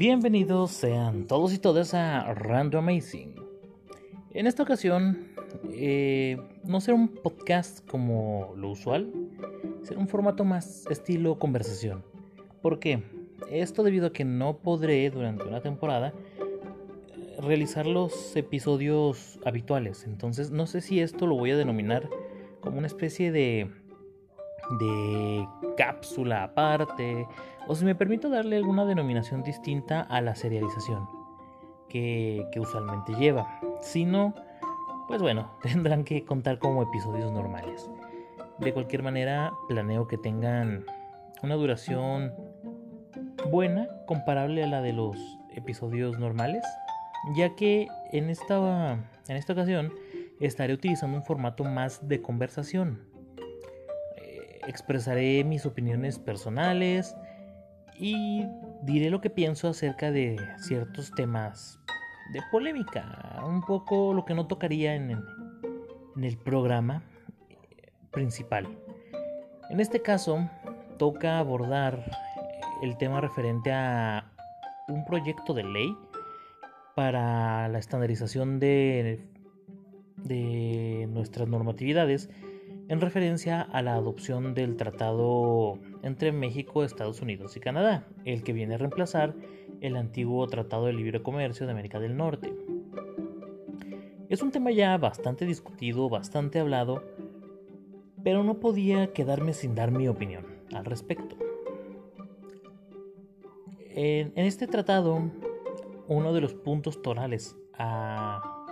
Bienvenidos 0.00 0.70
sean 0.70 1.26
todos 1.26 1.52
y 1.52 1.58
todas 1.58 1.92
a 1.92 2.32
Random 2.32 2.88
Amazing. 2.88 3.34
En 4.32 4.46
esta 4.46 4.62
ocasión, 4.62 5.28
eh, 5.74 6.38
no 6.64 6.80
será 6.80 6.94
un 6.94 7.08
podcast 7.08 7.86
como 7.86 8.54
lo 8.56 8.70
usual, 8.70 9.12
será 9.82 10.00
un 10.00 10.08
formato 10.08 10.42
más 10.42 10.86
estilo 10.86 11.38
conversación. 11.38 12.02
¿Por 12.62 12.78
qué? 12.78 13.02
Esto 13.50 13.82
debido 13.82 14.06
a 14.06 14.12
que 14.14 14.24
no 14.24 14.56
podré 14.56 15.10
durante 15.10 15.44
una 15.44 15.60
temporada 15.60 16.14
realizar 17.38 17.86
los 17.86 18.34
episodios 18.36 19.38
habituales. 19.44 20.04
Entonces, 20.04 20.50
no 20.50 20.66
sé 20.66 20.80
si 20.80 21.00
esto 21.00 21.26
lo 21.26 21.36
voy 21.36 21.50
a 21.50 21.58
denominar 21.58 22.08
como 22.62 22.78
una 22.78 22.86
especie 22.86 23.32
de 23.32 23.70
de 24.78 25.46
cápsula 25.80 26.42
aparte, 26.44 27.26
o 27.66 27.74
si 27.74 27.86
me 27.86 27.94
permito 27.94 28.28
darle 28.28 28.56
alguna 28.56 28.84
denominación 28.84 29.42
distinta 29.42 30.02
a 30.02 30.20
la 30.20 30.34
serialización 30.34 31.08
que, 31.88 32.46
usualmente 32.56 33.14
lleva. 33.14 33.58
Si 33.80 34.04
no, 34.04 34.34
pues 35.08 35.22
bueno, 35.22 35.52
tendrán 35.62 36.04
que 36.04 36.26
contar 36.26 36.58
como 36.58 36.82
episodios 36.82 37.32
normales. 37.32 37.90
De 38.58 38.74
cualquier 38.74 39.02
manera, 39.02 39.52
planeo 39.68 40.06
que 40.06 40.18
tengan 40.18 40.84
una 41.42 41.54
duración 41.54 42.34
buena, 43.50 43.88
comparable 44.06 44.62
a 44.62 44.66
la 44.66 44.82
de 44.82 44.92
los 44.92 45.16
episodios 45.54 46.18
normales, 46.18 46.62
ya 47.34 47.56
que 47.56 47.88
en 48.12 48.28
esta, 48.28 48.98
en 49.28 49.36
esta 49.36 49.54
ocasión 49.54 49.94
estaré 50.40 50.74
utilizando 50.74 51.16
un 51.16 51.24
formato 51.24 51.64
más 51.64 52.06
de 52.06 52.20
conversación 52.20 53.09
expresaré 54.66 55.44
mis 55.44 55.66
opiniones 55.66 56.18
personales 56.18 57.16
y 57.98 58.46
diré 58.82 59.10
lo 59.10 59.20
que 59.20 59.30
pienso 59.30 59.68
acerca 59.68 60.10
de 60.10 60.36
ciertos 60.58 61.12
temas 61.14 61.78
de 62.32 62.40
polémica, 62.50 63.42
un 63.44 63.62
poco 63.62 64.14
lo 64.14 64.24
que 64.24 64.34
no 64.34 64.46
tocaría 64.46 64.94
en 64.94 65.10
en 66.16 66.24
el 66.24 66.36
programa 66.36 67.02
principal. 68.10 68.68
En 69.70 69.80
este 69.80 70.02
caso, 70.02 70.48
toca 70.98 71.38
abordar 71.38 72.04
el 72.82 72.96
tema 72.96 73.20
referente 73.20 73.72
a 73.72 74.30
un 74.88 75.04
proyecto 75.04 75.54
de 75.54 75.64
ley 75.64 75.96
para 76.94 77.68
la 77.68 77.78
estandarización 77.78 78.58
de, 78.58 79.24
de 80.16 81.08
nuestras 81.10 81.48
normatividades 81.48 82.28
en 82.90 83.00
referencia 83.00 83.62
a 83.62 83.82
la 83.82 83.94
adopción 83.94 84.52
del 84.52 84.76
tratado 84.76 85.78
entre 86.02 86.32
México, 86.32 86.82
Estados 86.82 87.22
Unidos 87.22 87.56
y 87.56 87.60
Canadá, 87.60 88.04
el 88.24 88.42
que 88.42 88.52
viene 88.52 88.74
a 88.74 88.78
reemplazar 88.78 89.36
el 89.80 89.94
antiguo 89.94 90.44
Tratado 90.48 90.86
de 90.86 90.92
Libre 90.92 91.22
Comercio 91.22 91.66
de 91.66 91.72
América 91.72 92.00
del 92.00 92.16
Norte. 92.16 92.52
Es 94.28 94.42
un 94.42 94.50
tema 94.50 94.72
ya 94.72 94.98
bastante 94.98 95.46
discutido, 95.46 96.08
bastante 96.08 96.58
hablado, 96.58 97.04
pero 98.24 98.42
no 98.42 98.58
podía 98.58 99.12
quedarme 99.12 99.52
sin 99.52 99.76
dar 99.76 99.92
mi 99.92 100.08
opinión 100.08 100.46
al 100.74 100.84
respecto. 100.84 101.36
En, 103.90 104.32
este 104.34 104.66
tratado, 104.66 105.30
uno 106.08 106.32
de 106.32 106.40
los 106.40 106.54
puntos 106.54 107.02
torales 107.02 107.56
a, 107.72 108.64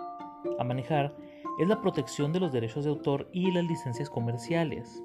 a 0.58 0.64
manejar 0.64 1.14
es 1.58 1.66
la 1.68 1.80
protección 1.80 2.32
de 2.32 2.40
los 2.40 2.52
derechos 2.52 2.84
de 2.84 2.90
autor 2.90 3.28
y 3.32 3.50
las 3.50 3.64
licencias 3.64 4.08
comerciales. 4.08 5.02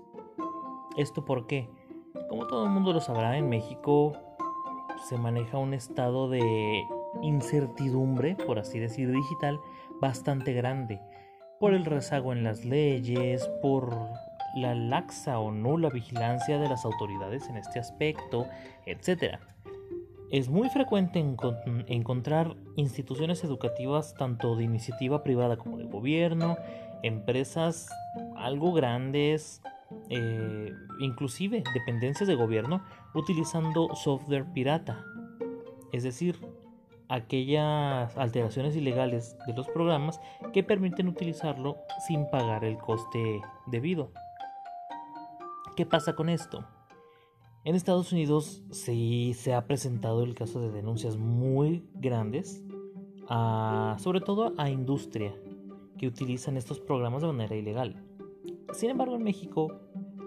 ¿Esto 0.97 1.25
por 1.25 1.47
qué? 1.47 1.69
Como 2.29 2.47
todo 2.47 2.65
el 2.65 2.71
mundo 2.71 2.93
lo 2.93 3.01
sabrá, 3.01 3.37
en 3.37 3.49
México 3.49 4.13
se 5.09 5.17
maneja 5.17 5.57
un 5.57 5.73
estado 5.73 6.29
de 6.29 6.83
incertidumbre, 7.21 8.35
por 8.35 8.59
así 8.59 8.79
decir, 8.79 9.11
digital, 9.11 9.59
bastante 9.99 10.53
grande, 10.53 11.01
por 11.59 11.73
el 11.73 11.85
rezago 11.85 12.33
en 12.33 12.43
las 12.43 12.63
leyes, 12.65 13.47
por 13.61 13.95
la 14.55 14.75
laxa 14.75 15.39
o 15.39 15.51
nula 15.51 15.89
vigilancia 15.89 16.59
de 16.59 16.69
las 16.69 16.85
autoridades 16.85 17.49
en 17.49 17.57
este 17.57 17.79
aspecto, 17.79 18.47
etc. 18.85 19.39
Es 20.33 20.49
muy 20.49 20.67
frecuente 20.69 21.23
encontrar 21.85 22.55
instituciones 22.75 23.43
educativas 23.43 24.15
tanto 24.15 24.55
de 24.55 24.63
iniciativa 24.63 25.21
privada 25.21 25.57
como 25.57 25.77
de 25.77 25.83
gobierno, 25.83 26.57
empresas 27.03 27.87
algo 28.35 28.73
grandes, 28.73 29.61
eh, 30.09 30.73
inclusive 30.99 31.63
dependencias 31.75 32.27
de 32.27 32.33
gobierno, 32.33 32.83
utilizando 33.13 33.93
software 33.93 34.51
pirata. 34.51 35.05
Es 35.91 36.01
decir, 36.01 36.39
aquellas 37.09 38.17
alteraciones 38.17 38.75
ilegales 38.75 39.37
de 39.45 39.53
los 39.53 39.67
programas 39.67 40.19
que 40.51 40.63
permiten 40.63 41.09
utilizarlo 41.09 41.77
sin 42.07 42.27
pagar 42.31 42.65
el 42.65 42.79
coste 42.79 43.39
debido. 43.67 44.11
¿Qué 45.75 45.85
pasa 45.85 46.15
con 46.15 46.27
esto? 46.27 46.65
En 47.65 47.75
Estados 47.75 48.11
Unidos 48.11 48.61
sí 48.71 49.33
se 49.35 49.53
ha 49.53 49.65
presentado 49.65 50.23
el 50.23 50.35
caso 50.35 50.59
de 50.59 50.69
denuncias 50.69 51.15
muy 51.15 51.87
grandes, 51.93 52.61
sobre 53.99 54.19
todo 54.19 54.51
a 54.57 54.69
industria 54.69 55.33
que 55.97 56.07
utilizan 56.07 56.57
estos 56.57 56.81
programas 56.81 57.21
de 57.21 57.29
manera 57.29 57.55
ilegal. 57.55 58.03
Sin 58.73 58.89
embargo, 58.89 59.15
en 59.15 59.23
México 59.23 59.79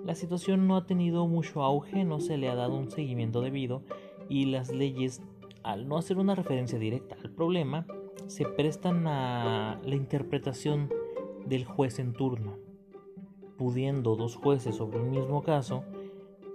la 0.06 0.14
situación 0.14 0.66
no 0.66 0.76
ha 0.78 0.86
tenido 0.86 1.26
mucho 1.26 1.62
auge, 1.62 2.04
no 2.04 2.20
se 2.20 2.38
le 2.38 2.48
ha 2.48 2.54
dado 2.54 2.74
un 2.74 2.90
seguimiento 2.90 3.42
debido 3.42 3.82
y 4.30 4.46
las 4.46 4.72
leyes, 4.72 5.20
al 5.62 5.88
no 5.88 5.98
hacer 5.98 6.16
una 6.16 6.34
referencia 6.34 6.78
directa 6.78 7.16
al 7.22 7.32
problema, 7.32 7.86
se 8.28 8.46
prestan 8.46 9.06
a 9.06 9.78
la 9.84 9.94
interpretación 9.94 10.88
del 11.44 11.66
juez 11.66 11.98
en 11.98 12.14
turno, 12.14 12.56
pudiendo 13.58 14.16
dos 14.16 14.36
jueces 14.36 14.76
sobre 14.76 15.00
un 15.00 15.10
mismo 15.10 15.42
caso 15.42 15.84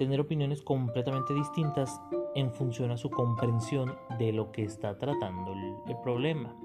tener 0.02 0.20
opiniones 0.20 0.64
completamente 0.64 1.32
distintas 1.32 2.02
en 2.34 2.52
función 2.52 2.90
a 2.90 2.98
su 2.98 3.12
comprensión 3.12 3.96
de 4.18 4.34
lo 4.34 4.52
que 4.52 4.64
está 4.64 4.98
tratando 4.98 5.54
el, 5.54 5.96
problema. 6.02 6.56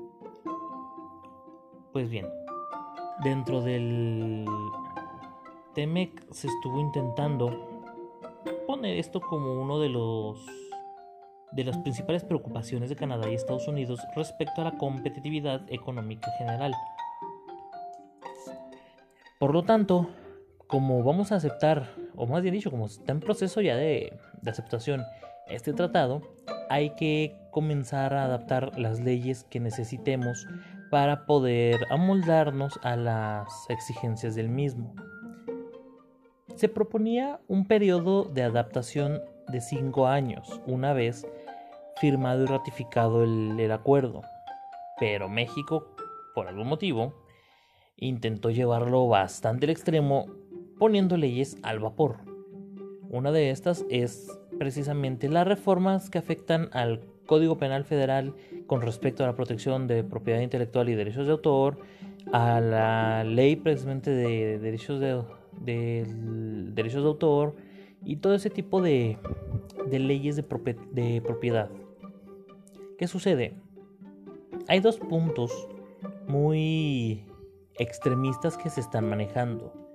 Pues 1.93 2.09
bien, 2.09 2.27
dentro 3.23 3.61
del 3.61 4.47
TEMEC 5.75 6.33
se 6.33 6.49
estuvo 6.49 6.81
intentando 6.81 7.85
poner 8.67 8.97
esto 8.97 9.21
como 9.21 9.61
uno 9.61 9.81
de 9.81 9.91
los 9.91 10.47
de 11.53 11.65
las 11.65 11.77
principales 11.77 12.25
preocupaciones 12.25 12.89
de 12.89 12.97
Canadá 12.97 13.31
y 13.31 13.35
Estados 13.35 13.69
Unidos 13.69 14.01
respecto 14.15 14.63
a 14.63 14.65
la 14.65 14.79
competitividad 14.79 15.61
económica 15.71 16.31
general. 16.39 16.73
Por 19.39 19.53
lo 19.53 19.63
tanto, 19.63 20.09
como 20.67 21.03
vamos 21.03 21.33
a 21.33 21.37
aceptar, 21.37 21.89
o 22.17 22.27
más 22.27 22.43
bien 22.43 22.55
dicho, 22.55 22.71
como 22.71 22.87
está 22.87 23.13
en 23.13 23.21
proceso 23.21 23.61
ya 23.61 23.77
de, 23.77 24.19
aceptación 24.47 25.05
este 25.49 25.73
tratado, 25.73 26.23
hay 26.69 26.91
que 26.91 27.37
comenzar 27.51 28.15
a 28.15 28.25
adaptar 28.25 28.79
las 28.79 29.01
leyes 29.01 29.45
que 29.45 29.61
necesitemos 29.61 30.47
para 30.91 31.27
poder 31.27 31.87
amoldarnos 31.91 32.79
a 32.83 32.97
las 32.97 33.49
exigencias 33.69 34.35
del 34.35 34.49
mismo. 34.49 34.95
Se 36.57 36.69
proponía 36.69 37.41
un 37.49 37.67
periodo 37.67 38.25
de 38.25 38.43
adaptación 38.43 39.21
de 39.49 39.61
cinco 39.61 40.09
años, 40.09 40.61
una 40.67 40.93
vez 40.93 41.27
firmado 42.01 42.43
y 42.45 42.47
ratificado 42.47 43.23
el 43.25 43.71
acuerdo. 43.73 44.23
Pero 44.99 45.29
México, 45.29 45.95
por 46.35 46.49
algún 46.49 46.69
motivo, 46.69 47.15
intentó 47.97 48.51
llevarlo 48.51 49.09
bastante 49.09 49.67
al 49.67 49.71
extremo 49.71 50.27
poniendo 50.79 51.17
leyes 51.17 51.57
al 51.63 51.79
vapor. 51.81 52.19
Una 53.09 53.33
de 53.33 53.51
estas 53.51 53.85
es 53.89 54.39
precisamente 54.59 55.29
las 55.29 55.47
reformas 55.47 56.11
que 56.11 56.19
afectan 56.19 56.69
al 56.73 57.01
Código 57.27 57.59
Penal 57.59 57.85
Federal 57.85 58.35
con 58.67 58.81
respecto 58.83 59.23
a 59.25 59.27
la 59.27 59.35
protección 59.35 59.87
de 59.87 60.05
propiedad 60.05 60.41
intelectual 60.41 60.89
y 60.89 60.95
derechos 60.95 61.27
de 61.27 61.33
autor, 61.33 61.79
a 62.33 62.61
la 62.61 63.25
ley 63.25 63.57
precisamente 63.57 64.11
de 64.11 64.59
derechos 64.59 65.01
de, 65.01 66.05
derechos 66.75 67.03
de 67.03 67.09
autor 67.09 67.57
y 68.05 68.17
todo 68.17 68.35
ese 68.35 68.51
tipo 68.51 68.83
de, 68.83 69.19
leyes 69.91 70.37
de 70.37 70.43
propiedad. 71.23 71.71
¿Qué 72.99 73.07
sucede? 73.07 73.55
Hay 74.69 74.81
dos 74.81 74.99
puntos 74.99 75.69
muy 76.27 77.25
extremistas 77.79 78.57
que 78.57 78.71
se 78.71 78.81
están 78.81 79.09
manejando. 79.09 79.86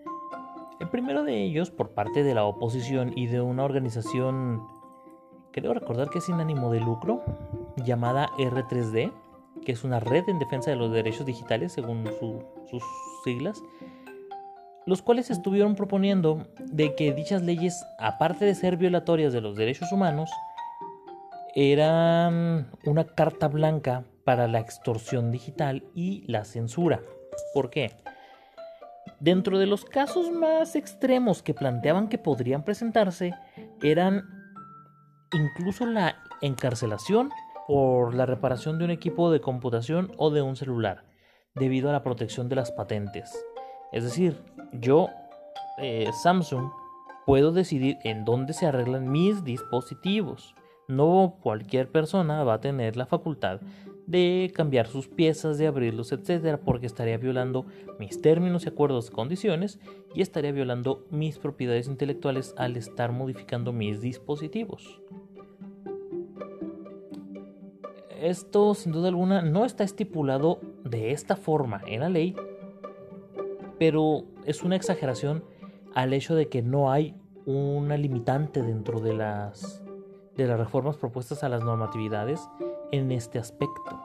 El 0.82 0.90
primero 0.90 1.24
de 1.24 1.44
ellos 1.44 1.70
por 1.70 1.92
parte 1.92 2.24
de 2.24 2.34
la 2.34 2.44
oposición 2.44 3.14
y 3.16 3.28
de 3.28 3.40
una 3.40 3.64
organización, 3.64 4.68
creo 5.52 5.76
recordar 5.76 6.10
que 6.10 6.18
es 6.18 6.26
sin 6.26 6.42
ánimo 6.42 6.72
de 6.72 6.80
lucro, 6.80 7.24
llamada 7.86 8.30
R3D, 8.40 9.14
que 9.64 9.74
es 9.74 9.84
una 9.84 10.00
red 10.00 10.28
en 10.28 10.40
defensa 10.40 10.72
de 10.72 10.78
los 10.78 10.92
derechos 10.92 11.28
digitales 11.28 11.74
según 11.74 12.10
sus 12.68 12.84
siglas, 13.24 13.62
los 14.88 15.04
cuales 15.04 15.30
estuvieron 15.30 15.76
proponiendo 15.76 16.48
de 16.58 16.96
que 16.96 17.14
dichas 17.14 17.44
leyes, 17.44 17.86
aparte 18.00 18.46
de 18.46 18.56
ser 18.56 18.76
violatorias 18.76 19.34
de 19.34 19.42
los 19.42 19.56
derechos 19.56 19.92
humanos, 19.92 20.32
eran 21.54 22.72
una 22.88 23.06
carta 23.06 23.48
blanca 23.50 24.04
para 24.24 24.48
la 24.48 24.60
extorsión 24.60 25.30
digital 25.30 25.84
y 25.94 26.24
la 26.26 26.44
censura. 26.44 27.04
¿Por 27.54 27.70
qué? 27.70 27.92
Dentro 29.22 29.60
de 29.60 29.68
los 29.68 29.86
casos 29.86 30.32
más 30.32 30.76
extremos 30.76 31.44
que 31.44 31.54
planteaban 31.54 32.10
que 32.10 32.18
podrían 32.18 32.66
presentarse 32.66 33.36
eran 33.84 34.24
incluso 35.32 35.86
la 35.86 36.18
encarcelación 36.42 37.30
por 37.68 38.16
la 38.16 38.26
reparación 38.26 38.80
de 38.80 38.86
un 38.86 38.90
equipo 38.90 39.30
de 39.30 39.40
computación 39.40 40.12
o 40.18 40.32
de 40.32 40.42
un 40.42 40.56
celular, 40.56 41.06
debido 41.54 41.88
a 41.88 41.94
la 41.94 42.02
protección 42.02 42.50
de 42.50 42.56
las 42.56 42.72
patentes. 42.72 43.46
Es 43.92 44.04
decir, 44.04 44.42
yo, 44.74 45.10
eh, 45.78 46.10
Samsung, 46.24 46.72
puedo 47.28 47.52
decidir 47.52 48.00
en 48.04 48.26
dónde 48.26 48.54
se 48.54 48.66
arreglan 48.66 49.12
mis 49.12 49.44
dispositivos. 49.44 50.56
No 50.88 51.36
cualquier 51.42 51.92
persona 51.92 52.44
va 52.44 52.56
a 52.56 52.62
tener 52.62 52.98
la 52.98 53.06
facultad 53.06 53.62
de 54.08 54.52
cambiar 54.54 54.88
sus 54.88 55.08
piezas, 55.08 55.58
de 55.58 55.68
abrirlos, 55.68 56.12
etcétera, 56.12 56.60
porque 56.60 56.86
estaría 56.86 57.18
violando 57.18 57.66
mis 58.00 58.22
términos 58.22 58.66
y 58.66 58.70
acuerdos 58.70 59.10
de 59.10 59.16
condiciones 59.16 59.80
y 60.14 60.22
estaría 60.22 60.52
violando 60.52 61.06
mis 61.10 61.40
propiedades 61.40 61.88
intelectuales 61.88 62.54
al 62.58 62.78
estar 62.78 63.12
modificando 63.12 63.74
mis 63.74 64.02
dispositivos. 64.02 65.02
Esto, 68.20 68.76
sin 68.76 68.92
duda 68.92 69.08
alguna, 69.08 69.42
no 69.42 69.66
está 69.66 69.84
estipulado 69.84 70.60
de 70.84 71.12
esta 71.12 71.36
forma 71.36 71.82
en 71.88 72.02
la 72.02 72.10
ley, 72.10 72.36
pero 73.80 74.26
es 74.46 74.62
una 74.62 74.76
exageración 74.76 75.44
al 75.96 76.14
hecho 76.14 76.36
de 76.36 76.48
que 76.48 76.62
no 76.62 76.92
hay 76.92 77.16
una 77.46 77.98
limitante 77.98 78.62
dentro 78.62 79.00
de 79.00 79.14
las 79.14 79.84
de 80.36 80.48
las 80.48 80.60
reformas 80.60 80.98
propuestas 80.98 81.44
a 81.44 81.50
las 81.50 81.64
normatividades 81.64 82.48
en 82.92 83.12
este 83.12 83.40
aspecto. 83.40 84.00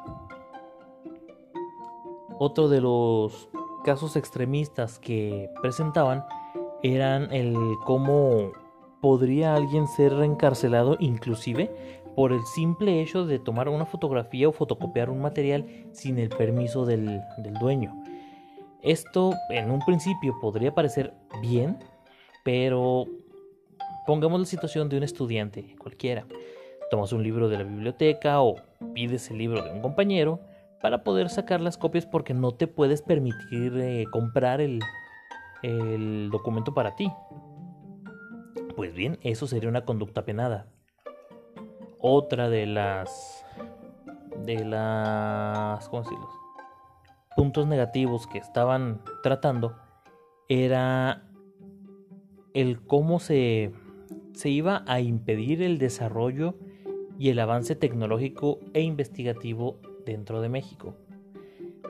Otro 2.38 2.68
de 2.68 2.80
los 2.80 3.48
casos 3.84 4.16
extremistas 4.16 4.98
que 4.98 5.48
presentaban 5.62 6.24
eran 6.82 7.32
el 7.32 7.56
cómo 7.84 8.52
podría 9.00 9.54
alguien 9.54 9.86
ser 9.88 10.14
reencarcelado 10.14 10.96
inclusive 11.00 12.02
por 12.14 12.32
el 12.32 12.42
simple 12.44 13.00
hecho 13.00 13.26
de 13.26 13.38
tomar 13.38 13.68
una 13.68 13.86
fotografía 13.86 14.48
o 14.48 14.52
fotocopiar 14.52 15.10
un 15.10 15.20
material 15.20 15.66
sin 15.92 16.18
el 16.18 16.30
permiso 16.30 16.84
del, 16.84 17.20
del 17.38 17.54
dueño. 17.54 18.02
Esto 18.82 19.34
en 19.50 19.70
un 19.70 19.80
principio 19.80 20.38
podría 20.40 20.74
parecer 20.74 21.14
bien, 21.42 21.78
pero 22.44 23.06
Pongamos 24.06 24.38
la 24.38 24.46
situación 24.46 24.88
de 24.88 24.96
un 24.96 25.02
estudiante 25.02 25.74
cualquiera. 25.80 26.26
Tomas 26.90 27.12
un 27.12 27.22
libro 27.22 27.48
de 27.48 27.58
la 27.58 27.64
biblioteca 27.64 28.40
o 28.40 28.56
pides 28.94 29.30
el 29.30 29.38
libro 29.38 29.62
de 29.62 29.70
un 29.70 29.82
compañero 29.82 30.40
para 30.80 31.02
poder 31.02 31.28
sacar 31.30 31.60
las 31.60 31.78
copias 31.78 32.06
porque 32.06 32.34
no 32.34 32.52
te 32.52 32.66
puedes 32.66 33.02
permitir 33.02 33.76
eh, 33.78 34.04
comprar 34.12 34.60
el, 34.60 34.80
el 35.62 36.28
documento 36.30 36.74
para 36.74 36.94
ti. 36.94 37.10
Pues 38.76 38.94
bien, 38.94 39.18
eso 39.22 39.46
sería 39.46 39.68
una 39.68 39.84
conducta 39.84 40.24
penada. 40.24 40.66
Otra 41.98 42.48
de 42.48 42.66
las 42.66 43.44
de 44.44 44.64
las 44.64 45.88
¿cómo 45.88 46.02
decirlo? 46.02 46.28
puntos 47.36 47.66
negativos 47.66 48.26
que 48.26 48.38
estaban 48.38 49.00
tratando 49.22 49.76
era 50.48 51.22
el 52.54 52.80
cómo 52.86 53.18
se 53.18 53.72
se 54.34 54.50
iba 54.50 54.84
a 54.86 55.00
impedir 55.00 55.62
el 55.62 55.78
desarrollo 55.78 56.54
y 57.18 57.30
el 57.30 57.38
avance 57.38 57.74
tecnológico 57.74 58.60
e 58.74 58.82
investigativo 58.82 59.78
dentro 60.04 60.40
de 60.40 60.48
México. 60.48 60.94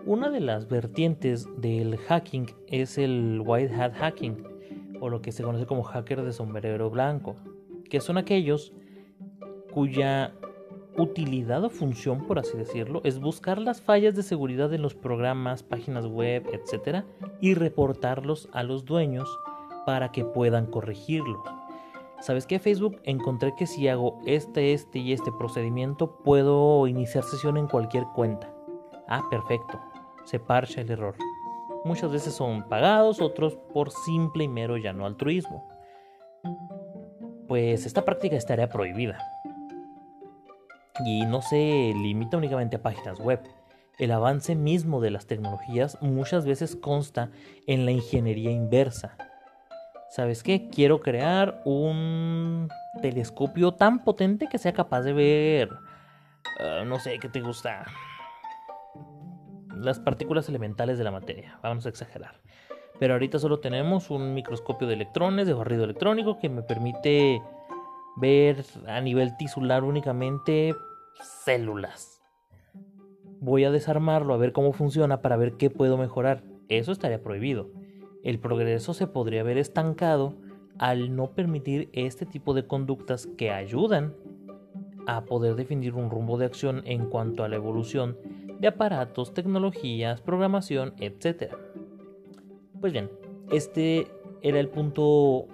Una 0.05 0.31
de 0.31 0.41
las 0.41 0.69
vertientes 0.69 1.49
del 1.61 1.97
hacking 1.97 2.47
es 2.69 2.97
el 2.97 3.43
white 3.45 3.75
hat 3.75 3.95
hacking, 3.95 4.45
o 5.01 5.09
lo 5.09 5.21
que 5.21 5.33
se 5.33 5.43
conoce 5.43 5.67
como 5.67 5.83
hacker 5.83 6.23
de 6.23 6.33
sombrero 6.33 6.91
blanco, 6.91 7.37
que 7.91 8.01
son 8.01 8.17
aquellos 8.17 8.73
cuya 9.73 10.33
utilidad 10.97 11.65
o 11.65 11.71
función, 11.71 12.27
por 12.27 12.39
así 12.39 12.57
decirlo, 12.57 13.01
es 13.05 13.21
buscar 13.21 13.59
las 13.59 13.83
fallas 13.83 14.15
de 14.15 14.23
seguridad 14.23 14.73
en 14.73 14.83
los 14.83 14.95
programas, 14.95 15.63
páginas 15.63 16.07
web, 16.07 16.47
etc. 16.53 17.05
y 17.41 17.55
reportarlos 17.55 18.49
a 18.53 18.63
los 18.63 18.85
dueños 18.85 19.29
para 19.85 20.13
que 20.13 20.25
puedan 20.25 20.67
corregirlos. 20.67 21.41
¿Sabes 22.21 22.47
qué, 22.47 22.59
Facebook? 22.59 23.01
Encontré 23.05 23.55
que 23.55 23.67
si 23.67 23.89
hago 23.89 24.19
este, 24.25 24.73
este 24.73 24.99
y 24.99 25.13
este 25.13 25.31
procedimiento, 25.33 26.17
puedo 26.25 26.87
iniciar 26.87 27.25
sesión 27.25 27.57
en 27.57 27.69
cualquier 27.69 28.05
cuenta. 28.15 28.51
Ah, 29.07 29.23
perfecto. 29.31 29.79
Se 30.25 30.39
parcha 30.39 30.81
el 30.81 30.91
error. 30.91 31.15
Muchas 31.85 32.11
veces 32.11 32.35
son 32.35 32.69
pagados, 32.69 33.21
otros 33.21 33.57
por 33.73 33.91
simple 33.91 34.45
y 34.45 34.49
mero 34.49 34.77
ya 34.77 34.93
no 34.93 35.07
altruismo. 35.07 35.69
Pues 37.47 37.87
esta 37.87 38.05
práctica 38.05 38.37
estaría 38.37 38.69
prohibida. 38.69 39.19
Y 41.05 41.27
no 41.27 41.43
se 41.43 41.93
limita 41.95 42.39
únicamente 42.39 42.77
a 42.77 42.83
páginas 42.83 43.21
web. 43.21 43.41
El 43.99 44.11
avance 44.11 44.57
mismo 44.57 45.01
de 45.01 45.11
las 45.11 45.27
tecnologías 45.27 45.99
muchas 46.01 46.47
veces 46.47 46.77
consta 46.77 47.31
en 47.67 47.85
la 47.85 47.93
ingeniería 47.93 48.51
inversa 48.51 49.17
¿sabes 50.17 50.43
qué? 50.43 50.71
Quiero 50.71 51.01
crear 51.01 51.61
un 51.67 52.71
telescopio 53.03 53.73
tan 53.73 54.03
potente 54.03 54.49
que 54.51 54.57
sea 54.57 54.73
capaz 54.73 55.03
de 55.03 55.13
ver, 55.13 55.71
ah, 56.59 56.85
no 56.87 56.99
sé, 56.99 57.19
¿qué 57.19 57.29
te 57.29 57.43
gusta? 57.43 57.85
Las 59.77 60.01
partículas 60.01 60.49
elementales 60.49 60.97
de 60.97 61.05
la 61.05 61.11
materia, 61.11 61.59
vamos 61.63 61.85
a 61.85 61.91
exagerar. 61.91 62.41
Pero 62.99 63.13
ahorita 63.13 63.39
solo 63.39 63.61
tenemos 63.61 64.11
un 64.11 64.33
microscopio 64.33 64.89
de 64.89 64.95
electrones, 64.95 65.47
de 65.47 65.53
barrido 65.53 65.85
electrónico, 65.85 66.39
que 66.39 66.49
me 66.49 66.63
permite 66.63 67.43
ver 68.17 68.65
a 68.87 69.03
nivel 69.03 69.37
tisular 69.37 69.85
únicamente 69.85 70.75
células. 71.45 72.23
Voy 73.39 73.65
a 73.65 73.71
desarmarlo 73.71 74.33
a 74.33 74.39
ver 74.39 74.53
cómo 74.55 74.73
funciona 74.73 75.21
para 75.21 75.37
ver 75.37 75.59
qué 75.59 75.69
puedo 75.69 75.99
mejorar. 75.99 76.43
Eso 76.71 76.91
estaría 76.91 77.23
prohibido 77.23 77.71
el 78.27 78.41
progreso 78.41 78.93
se 78.93 79.07
podría 79.07 79.43
haber 79.43 79.57
estancado 79.57 80.35
al 80.79 81.15
no 81.15 81.31
permitir 81.31 81.89
este 81.93 82.27
tipo 82.27 82.55
de 82.55 82.67
conductas 82.67 83.29
que 83.39 83.53
ayudan 83.53 84.15
a 85.07 85.25
poder 85.27 85.55
definir 85.55 85.95
un 85.95 86.11
rumbo 86.11 86.37
de 86.37 86.47
acción 86.47 86.83
en 86.87 87.07
cuanto 87.07 87.45
a 87.45 87.49
la 87.49 87.55
evolución 87.55 88.19
de 88.59 88.67
aparatos, 88.67 89.33
tecnologías, 89.33 90.21
programación, 90.23 90.95
etc. 90.99 91.55
Pues 92.81 92.93
bien, 92.93 93.13
este 93.53 94.09
era 94.43 94.59
el 94.59 94.71
punto 94.71 95.47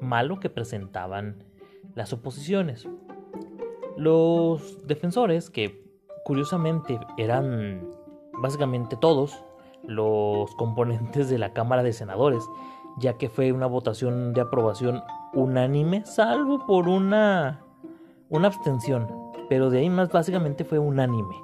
malo 0.00 0.40
que 0.40 0.50
presentaban 0.50 1.44
las 1.94 2.12
oposiciones. 2.12 2.88
Los 3.96 4.84
defensores, 4.88 5.50
que 5.50 5.84
curiosamente 6.24 6.98
eran 7.16 7.88
básicamente 8.42 8.96
todos, 9.00 9.45
los 9.86 10.54
componentes 10.56 11.28
de 11.28 11.38
la 11.38 11.52
Cámara 11.52 11.82
de 11.82 11.92
Senadores, 11.92 12.42
ya 12.98 13.14
que 13.14 13.28
fue 13.28 13.52
una 13.52 13.66
votación 13.66 14.32
de 14.32 14.40
aprobación 14.40 15.02
unánime, 15.34 16.04
salvo 16.04 16.66
por 16.66 16.88
una, 16.88 17.60
una 18.28 18.48
abstención, 18.48 19.06
pero 19.48 19.70
de 19.70 19.80
ahí 19.80 19.90
más 19.90 20.10
básicamente 20.10 20.64
fue 20.64 20.78
unánime. 20.78 21.34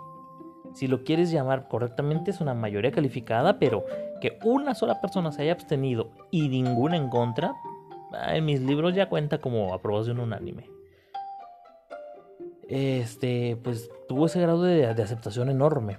Si 0.72 0.86
lo 0.86 1.04
quieres 1.04 1.30
llamar 1.30 1.68
correctamente 1.68 2.30
es 2.30 2.40
una 2.40 2.54
mayoría 2.54 2.92
calificada, 2.92 3.58
pero 3.58 3.84
que 4.20 4.38
una 4.42 4.74
sola 4.74 5.00
persona 5.00 5.30
se 5.30 5.42
haya 5.42 5.52
abstenido 5.52 6.10
y 6.30 6.48
ninguna 6.48 6.96
en 6.96 7.10
contra, 7.10 7.54
en 8.28 8.44
mis 8.44 8.60
libros 8.60 8.94
ya 8.94 9.08
cuenta 9.08 9.38
como 9.38 9.74
aprobación 9.74 10.18
unánime. 10.18 10.70
Este, 12.68 13.58
pues 13.62 13.90
tuvo 14.08 14.26
ese 14.26 14.40
grado 14.40 14.62
de, 14.62 14.94
de 14.94 15.02
aceptación 15.02 15.50
enorme. 15.50 15.98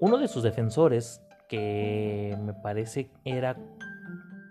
Uno 0.00 0.18
de 0.18 0.28
sus 0.28 0.42
defensores, 0.42 1.22
que 1.48 2.36
me 2.40 2.52
parece 2.52 3.10
era 3.24 3.56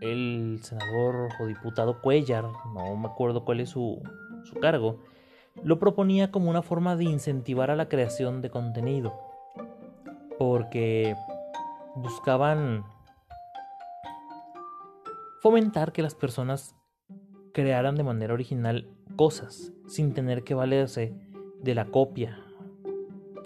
el 0.02 0.60
senador 0.64 1.30
o 1.40 1.46
diputado 1.46 2.02
Cuellar, 2.02 2.46
no 2.74 2.96
me 2.98 3.08
acuerdo 3.08 3.46
cuál 3.46 3.60
es 3.60 3.70
su, 3.70 4.02
su 4.44 4.56
cargo, 4.56 5.00
lo 5.64 5.80
proponía 5.80 6.32
como 6.32 6.50
una 6.50 6.62
forma 6.62 6.96
de 6.96 7.06
incentivar 7.06 7.72
a 7.72 7.76
la 7.76 7.88
creación 7.88 8.42
de 8.42 8.50
contenido, 8.50 9.14
porque 10.38 11.16
buscaban 11.96 12.84
fomentar 15.42 15.92
que 15.94 16.04
las 16.04 16.16
personas 16.16 16.76
crearan 17.54 17.96
de 17.96 18.04
manera 18.04 18.34
original 18.34 18.88
cosas 19.16 19.72
sin 19.88 20.14
tener 20.14 20.44
que 20.44 20.54
valerse 20.54 21.16
de 21.62 21.74
la 21.74 21.86
copia, 21.86 22.40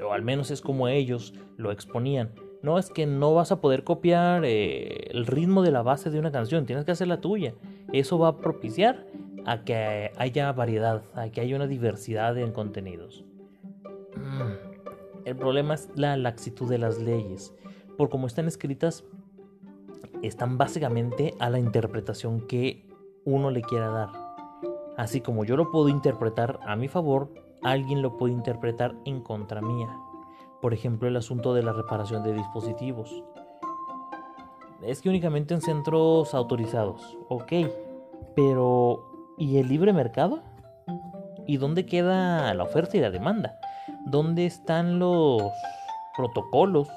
o 0.06 0.12
al 0.12 0.22
menos 0.22 0.52
es 0.52 0.62
como 0.62 0.88
ellos 0.90 1.34
lo 1.56 1.72
exponían 1.72 2.34
no 2.62 2.78
es 2.78 2.90
que 2.90 3.06
no 3.06 3.34
vas 3.34 3.52
a 3.52 3.62
poder 3.62 3.84
copiar 3.84 4.46
eh, 4.46 5.10
el 5.12 5.26
ritmo 5.26 5.62
de 5.62 5.72
la 5.72 5.82
base 5.82 6.10
de 6.10 6.20
una 6.20 6.32
canción, 6.32 6.66
tienes 6.66 6.86
que 6.86 6.92
hacer 6.92 7.08
la 7.08 7.22
tuya. 7.22 7.56
Eso 7.92 8.20
va 8.20 8.30
a 8.30 8.38
propiciar 8.38 9.08
a 9.46 9.64
que 9.64 10.12
haya 10.18 10.52
variedad, 10.52 11.04
a 11.16 11.30
que 11.30 11.42
haya 11.42 11.56
una 11.56 11.68
diversidad 11.68 12.38
en 12.38 12.52
contenidos. 12.52 13.24
Mm. 14.16 15.26
El 15.26 15.36
problema 15.36 15.74
es 15.74 15.90
la 15.96 16.18
laxitud 16.18 16.70
de 16.70 16.78
las 16.78 17.00
leyes. 17.00 17.54
Por 17.98 18.10
como 18.10 18.28
están 18.28 18.48
escritas, 18.48 19.04
están 20.22 20.58
básicamente 20.58 21.34
a 21.40 21.50
la 21.50 21.60
interpretación 21.60 22.48
que 22.48 22.88
uno 23.26 23.52
le 23.52 23.62
quiera 23.62 23.90
dar. 23.90 24.10
Así 24.98 25.22
como 25.22 25.46
yo 25.46 25.58
lo 25.58 25.72
puedo 25.72 25.90
interpretar 25.90 26.60
a 26.66 26.76
mi 26.76 26.88
favor, 26.88 27.34
alguien 27.64 28.02
lo 28.02 28.18
puede 28.18 28.34
interpretar 28.34 28.96
en 29.06 29.22
contra 29.22 29.62
mía. 29.62 29.90
Por 30.62 30.74
ejemplo, 30.74 31.08
el 31.08 31.18
asunto 31.18 31.54
de 31.54 31.64
la 31.64 31.74
reparación 31.74 32.24
de 32.24 32.34
dispositivos. 32.34 33.24
Es 34.84 35.02
que 35.02 35.10
únicamente 35.10 35.54
en 35.54 35.62
centros 35.62 36.34
autorizados, 36.34 37.18
ok, 37.30 37.54
pero 38.36 39.34
¿y 39.38 39.58
el 39.58 39.68
libre 39.68 39.94
mercado? 39.94 40.42
¿Y 41.48 41.58
dónde 41.58 41.86
queda 41.86 42.54
la 42.54 42.64
oferta 42.64 42.98
y 42.98 43.00
la 43.00 43.12
demanda? 43.12 43.60
¿Dónde 44.06 44.46
están 44.46 45.00
los 45.00 45.42
protocolos 46.16 46.88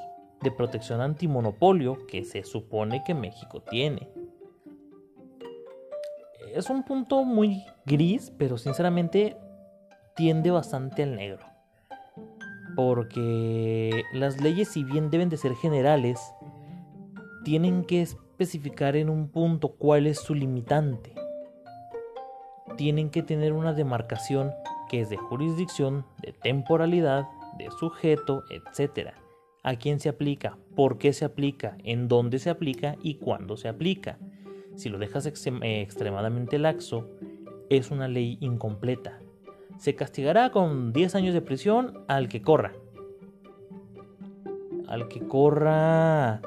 de 0.42 0.50
protección 0.50 1.00
antimonopolio 1.00 2.06
que 2.06 2.24
se 2.24 2.44
supone 2.44 3.02
que 3.04 3.14
México 3.14 3.62
tiene? 3.62 4.08
Es 6.54 6.70
un 6.70 6.84
punto 6.84 7.24
muy 7.24 7.64
gris, 7.84 8.32
pero 8.38 8.58
sinceramente 8.58 9.36
tiende 10.14 10.50
bastante 10.50 11.02
al 11.02 11.16
negro. 11.16 11.53
Porque 12.76 14.04
las 14.12 14.40
leyes, 14.40 14.68
si 14.68 14.84
bien 14.84 15.10
deben 15.10 15.28
de 15.28 15.36
ser 15.36 15.54
generales, 15.54 16.20
tienen 17.44 17.84
que 17.84 18.02
especificar 18.02 18.96
en 18.96 19.10
un 19.10 19.28
punto 19.28 19.68
cuál 19.68 20.06
es 20.06 20.18
su 20.18 20.34
limitante. 20.34 21.14
Tienen 22.76 23.10
que 23.10 23.22
tener 23.22 23.52
una 23.52 23.72
demarcación 23.72 24.52
que 24.88 25.00
es 25.00 25.10
de 25.10 25.16
jurisdicción, 25.16 26.04
de 26.22 26.32
temporalidad, 26.32 27.28
de 27.58 27.70
sujeto, 27.78 28.42
etc. 28.50 29.10
¿A 29.62 29.76
quién 29.76 30.00
se 30.00 30.08
aplica? 30.08 30.58
¿Por 30.74 30.98
qué 30.98 31.12
se 31.12 31.24
aplica? 31.24 31.76
¿En 31.84 32.08
dónde 32.08 32.38
se 32.38 32.50
aplica? 32.50 32.96
¿Y 33.02 33.16
cuándo 33.16 33.56
se 33.56 33.68
aplica? 33.68 34.18
Si 34.74 34.88
lo 34.88 34.98
dejas 34.98 35.26
eh, 35.26 35.80
extremadamente 35.80 36.58
laxo, 36.58 37.08
es 37.70 37.90
una 37.90 38.08
ley 38.08 38.36
incompleta 38.40 39.20
se 39.78 39.94
castigará 39.94 40.50
con 40.50 40.92
10 40.92 41.14
años 41.14 41.34
de 41.34 41.40
prisión 41.40 42.04
al 42.08 42.28
que 42.28 42.42
corra. 42.42 42.72
Al 44.88 45.08
que 45.08 45.20
corra 45.26 46.40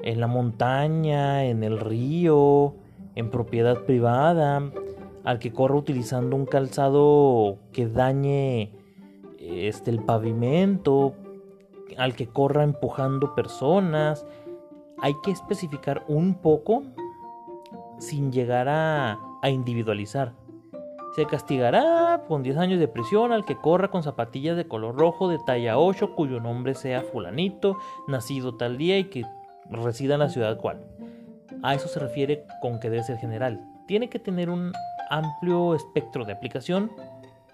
en 0.00 0.20
la 0.20 0.26
montaña, 0.26 1.44
en 1.44 1.62
el 1.62 1.78
río, 1.78 2.74
en 3.14 3.30
propiedad 3.30 3.84
privada, 3.84 4.70
al 5.24 5.38
que 5.38 5.52
corra 5.52 5.76
utilizando 5.76 6.36
un 6.36 6.46
calzado 6.46 7.58
que 7.72 7.86
dañe 7.86 8.72
este, 9.38 9.90
el 9.90 10.02
pavimento, 10.02 11.14
al 11.96 12.14
que 12.14 12.26
corra 12.26 12.64
empujando 12.64 13.34
personas. 13.34 14.26
Hay 14.98 15.14
que 15.22 15.30
especificar 15.30 16.04
un 16.08 16.34
poco 16.34 16.82
sin 17.98 18.32
llegar 18.32 18.68
a, 18.68 19.18
a 19.42 19.50
individualizar. 19.50 20.32
Se 21.14 21.26
castigará 21.26 22.24
con 22.26 22.42
10 22.42 22.56
años 22.56 22.80
de 22.80 22.88
prisión 22.88 23.32
al 23.32 23.44
que 23.44 23.56
corra 23.56 23.88
con 23.88 24.02
zapatillas 24.02 24.56
de 24.56 24.66
color 24.66 24.96
rojo 24.96 25.28
de 25.28 25.38
talla 25.38 25.78
8 25.78 26.14
cuyo 26.14 26.40
nombre 26.40 26.74
sea 26.74 27.02
fulanito, 27.02 27.76
nacido 28.08 28.56
tal 28.56 28.78
día 28.78 28.98
y 28.98 29.04
que 29.04 29.26
resida 29.70 30.14
en 30.14 30.20
la 30.20 30.30
ciudad 30.30 30.56
cual. 30.56 30.80
A 31.62 31.74
eso 31.74 31.86
se 31.86 32.00
refiere 32.00 32.46
con 32.62 32.80
que 32.80 32.88
debe 32.88 33.02
ser 33.02 33.18
general. 33.18 33.60
Tiene 33.86 34.08
que 34.08 34.18
tener 34.18 34.48
un 34.48 34.72
amplio 35.10 35.74
espectro 35.74 36.24
de 36.24 36.32
aplicación, 36.32 36.90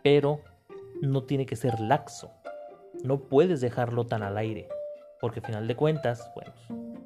pero 0.05 0.41
no 1.03 1.25
tiene 1.25 1.45
que 1.45 1.57
ser 1.57 1.81
laxo. 1.81 2.31
No 3.03 3.19
puedes 3.19 3.61
dejarlo 3.61 4.07
tan 4.07 4.23
al 4.23 4.37
aire, 4.39 4.69
porque 5.21 5.41
al 5.41 5.47
final 5.47 5.67
de 5.67 5.75
cuentas, 5.75 6.31
bueno, 6.37 6.53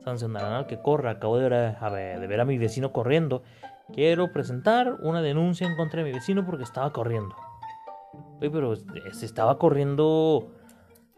sancionarán 0.04 0.52
al 0.52 0.66
que 0.66 0.80
corra. 0.80 1.12
Acabo 1.12 1.38
de 1.38 1.49
ver, 1.49 2.21
de 2.21 2.26
ver 2.26 2.40
a 2.40 2.44
mi 2.44 2.59
vecino 2.59 2.92
corriendo 2.92 3.42
Quiero 3.92 4.32
presentar 4.32 4.96
una 5.00 5.20
denuncia 5.20 5.66
en 5.66 5.76
contra 5.76 6.02
de 6.02 6.08
mi 6.08 6.14
vecino 6.14 6.46
porque 6.46 6.64
estaba 6.64 6.92
corriendo. 6.92 7.37
Oye, 8.40 8.50
pero 8.50 8.75
se 8.75 9.26
estaba 9.26 9.58
corriendo 9.58 10.50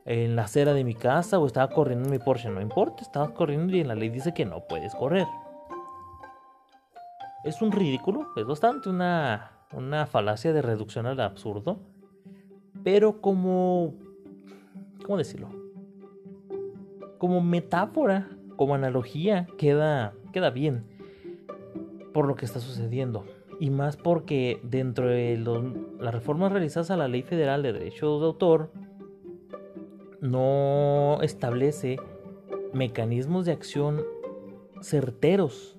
en 0.04 0.34
la 0.34 0.42
acera 0.42 0.74
de 0.74 0.82
mi 0.82 0.94
casa 0.94 1.38
o 1.38 1.46
estaba 1.46 1.72
corriendo 1.72 2.06
en 2.06 2.10
mi 2.10 2.18
Porsche. 2.18 2.50
No 2.50 2.60
importa, 2.60 3.02
estaba 3.02 3.32
corriendo 3.32 3.76
y 3.76 3.80
en 3.80 3.88
la 3.88 3.94
ley 3.94 4.08
dice 4.08 4.34
que 4.34 4.44
no 4.44 4.66
puedes 4.68 4.92
correr. 4.96 5.26
Es 7.44 7.62
un 7.62 7.70
ridículo, 7.70 8.26
es 8.36 8.44
bastante 8.44 8.88
una, 8.88 9.52
una 9.72 10.06
falacia 10.06 10.52
de 10.52 10.62
reducción 10.62 11.06
al 11.06 11.20
absurdo. 11.20 11.78
Pero 12.82 13.20
como... 13.20 13.94
¿Cómo 15.04 15.16
decirlo? 15.16 15.48
Como 17.18 17.40
metáfora, 17.40 18.28
como 18.56 18.74
analogía, 18.74 19.46
queda, 19.58 20.14
queda 20.32 20.50
bien 20.50 20.93
por 22.14 22.26
lo 22.26 22.36
que 22.36 22.46
está 22.46 22.60
sucediendo. 22.60 23.26
Y 23.60 23.68
más 23.68 23.98
porque 23.98 24.58
dentro 24.62 25.08
de 25.08 25.36
las 26.00 26.14
reformas 26.14 26.52
realizadas 26.52 26.90
a 26.90 26.96
la 26.96 27.08
Ley 27.08 27.22
Federal 27.22 27.62
de 27.62 27.74
Derechos 27.74 28.20
de 28.20 28.26
Autor, 28.26 28.70
no 30.22 31.18
establece 31.20 31.98
mecanismos 32.72 33.44
de 33.44 33.52
acción 33.52 34.02
certeros 34.80 35.78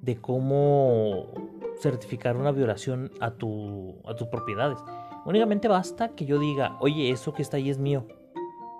de 0.00 0.16
cómo 0.16 1.32
certificar 1.80 2.36
una 2.36 2.52
violación 2.52 3.12
a, 3.20 3.32
tu, 3.32 3.96
a 4.04 4.14
tus 4.16 4.28
propiedades. 4.28 4.78
Únicamente 5.24 5.68
basta 5.68 6.10
que 6.10 6.26
yo 6.26 6.38
diga, 6.38 6.76
oye, 6.80 7.10
eso 7.10 7.32
que 7.32 7.42
está 7.42 7.58
ahí 7.58 7.70
es 7.70 7.78
mío, 7.78 8.06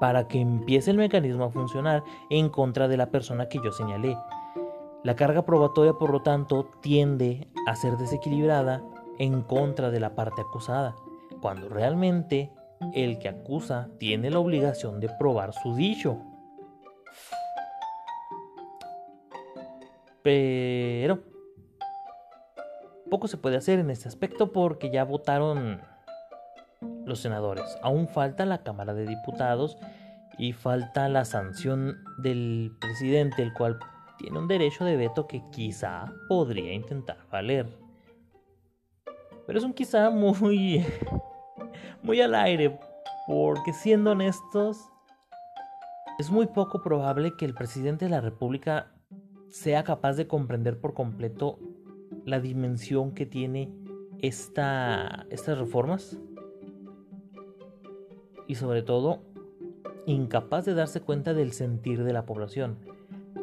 para 0.00 0.28
que 0.28 0.40
empiece 0.40 0.90
el 0.90 0.96
mecanismo 0.96 1.44
a 1.44 1.50
funcionar 1.50 2.04
en 2.30 2.48
contra 2.48 2.88
de 2.88 2.96
la 2.96 3.10
persona 3.10 3.48
que 3.48 3.58
yo 3.62 3.72
señalé. 3.72 4.16
La 5.06 5.14
carga 5.14 5.46
probatoria, 5.46 5.92
por 5.92 6.10
lo 6.10 6.22
tanto, 6.22 6.68
tiende 6.82 7.46
a 7.68 7.76
ser 7.76 7.96
desequilibrada 7.96 8.82
en 9.20 9.42
contra 9.42 9.92
de 9.92 10.00
la 10.00 10.16
parte 10.16 10.40
acusada, 10.40 10.96
cuando 11.40 11.68
realmente 11.68 12.50
el 12.92 13.20
que 13.20 13.28
acusa 13.28 13.88
tiene 14.00 14.32
la 14.32 14.40
obligación 14.40 14.98
de 14.98 15.08
probar 15.08 15.52
su 15.52 15.76
dicho. 15.76 16.18
Pero 20.24 21.22
poco 23.08 23.28
se 23.28 23.36
puede 23.36 23.58
hacer 23.58 23.78
en 23.78 23.90
este 23.90 24.08
aspecto 24.08 24.50
porque 24.50 24.90
ya 24.90 25.04
votaron 25.04 25.82
los 27.04 27.20
senadores. 27.20 27.78
Aún 27.80 28.08
falta 28.08 28.44
la 28.44 28.64
Cámara 28.64 28.92
de 28.92 29.06
Diputados 29.06 29.78
y 30.36 30.52
falta 30.52 31.08
la 31.08 31.24
sanción 31.24 31.94
del 32.18 32.72
presidente, 32.80 33.44
el 33.44 33.52
cual 33.52 33.78
tiene 34.18 34.38
un 34.38 34.48
derecho 34.48 34.84
de 34.84 34.96
veto 34.96 35.26
que 35.26 35.42
quizá 35.50 36.12
podría 36.28 36.72
intentar 36.72 37.18
valer. 37.30 37.66
Pero 39.46 39.58
es 39.58 39.64
un 39.64 39.72
quizá 39.72 40.10
muy... 40.10 40.84
muy 42.02 42.20
al 42.20 42.34
aire, 42.34 42.78
porque 43.26 43.72
siendo 43.72 44.12
honestos, 44.12 44.88
es 46.18 46.30
muy 46.30 46.46
poco 46.46 46.82
probable 46.82 47.36
que 47.36 47.44
el 47.44 47.54
presidente 47.54 48.06
de 48.06 48.10
la 48.10 48.20
República 48.20 48.92
sea 49.48 49.84
capaz 49.84 50.14
de 50.14 50.26
comprender 50.26 50.80
por 50.80 50.94
completo 50.94 51.58
la 52.24 52.40
dimensión 52.40 53.12
que 53.12 53.26
tiene 53.26 53.72
esta, 54.20 55.26
estas 55.30 55.58
reformas 55.58 56.18
y 58.46 58.54
sobre 58.54 58.82
todo 58.82 59.22
incapaz 60.06 60.64
de 60.64 60.74
darse 60.74 61.00
cuenta 61.00 61.34
del 61.34 61.52
sentir 61.52 62.04
de 62.04 62.12
la 62.12 62.24
población 62.26 62.78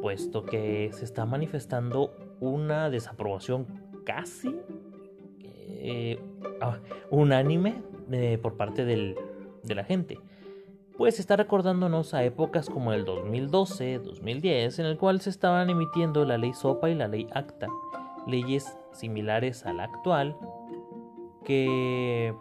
puesto 0.04 0.46
que 0.46 0.92
se 0.92 1.06
está 1.06 1.26
manifestando 1.26 2.14
una 2.42 2.90
desaprobación 2.90 3.66
casi 4.06 4.54
eh, 5.40 6.20
ah, 6.60 6.80
unánime 7.10 7.82
eh, 8.12 8.38
por 8.42 8.58
parte 8.58 8.84
de 8.84 9.16
la 9.64 9.86
gente. 9.86 10.20
Pues 10.98 11.22
está 11.22 11.38
recordándonos 11.38 12.14
a 12.14 12.26
épocas 12.26 12.70
como 12.70 12.92
el 12.92 13.06
2012, 13.06 14.00
2010, 14.00 14.80
en 14.80 14.88
el 14.88 14.98
cual 14.98 15.22
se 15.22 15.30
estaban 15.30 15.70
emitiendo 15.70 16.26
la 16.26 16.38
ley 16.38 16.54
SOPA 16.54 16.90
y 16.90 16.96
la 16.96 17.08
ley 17.08 17.30
ACTA, 17.34 17.68
leyes 18.28 18.78
similares 18.92 19.66
a 19.66 19.72
la 19.72 19.86
actual, 19.86 20.36
que 21.46 22.36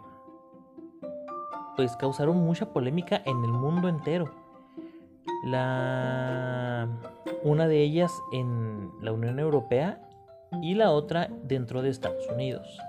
pues 1.77 1.95
causaron 1.95 2.35
mucha 2.35 2.73
polémica 2.73 3.21
en 3.25 3.41
el 3.41 3.53
mundo 3.53 3.87
entero. 3.87 4.29
La 5.45 6.89
una 7.43 7.67
de 7.67 7.81
ellas 7.81 8.11
en 8.31 8.91
la 9.01 9.11
Unión 9.11 9.39
Europea 9.39 10.01
y 10.61 10.75
la 10.75 10.91
otra 10.91 11.29
dentro 11.43 11.81
de 11.81 11.89
Estados 11.89 12.27
Unidos. 12.29 12.79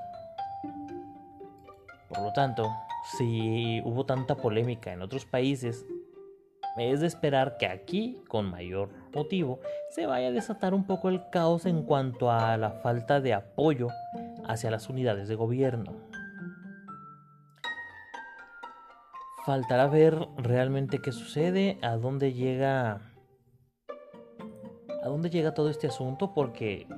Por 2.09 2.23
lo 2.23 2.33
tanto, 2.33 2.71
si 3.17 3.83
hubo 3.85 4.07
tanta 4.07 4.37
polémica 4.37 4.93
en 4.93 5.03
otros 5.03 5.25
países, 5.27 5.85
es 6.77 7.01
de 7.01 7.07
esperar 7.07 7.57
que 7.57 7.67
aquí, 7.67 8.23
con 8.29 8.51
mayor 8.51 8.91
motivo, 9.15 9.61
se 9.91 10.07
vaya 10.07 10.29
a 10.29 10.33
desatar 10.33 10.75
un 10.75 10.85
poco 10.87 11.09
el 11.09 11.29
caos 11.31 11.67
en 11.67 11.83
cuanto 11.83 12.31
a 12.31 12.57
la 12.57 12.71
falta 12.71 13.21
de 13.21 13.35
apoyo 13.35 13.89
hacia 14.47 14.71
las 14.71 14.89
unidades 14.89 15.29
de 15.29 15.35
gobierno. 15.35 15.93
Faltará 19.45 19.87
ver 19.89 20.17
realmente 20.39 21.01
qué 21.03 21.13
sucede, 21.13 21.79
a 21.83 21.97
dónde 21.97 22.33
llega 22.33 23.14
a 25.05 25.09
dónde 25.09 25.29
llega 25.29 25.53
todo 25.53 25.69
este 25.69 25.87
asunto 25.87 26.33
porque 26.33 26.89